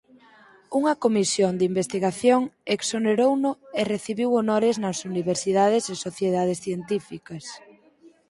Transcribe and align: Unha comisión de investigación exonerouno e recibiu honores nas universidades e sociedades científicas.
Unha 0.79 0.93
comisión 1.03 1.51
de 1.59 1.67
investigación 1.71 2.41
exonerouno 2.75 3.51
e 3.79 3.81
recibiu 3.93 4.29
honores 4.39 4.75
nas 4.83 4.97
universidades 5.11 5.83
e 5.93 5.95
sociedades 6.07 6.57
científicas. 6.65 7.45